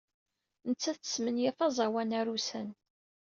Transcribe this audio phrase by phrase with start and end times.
[0.69, 2.69] Nettat tesmenyaf aẓawan arusan.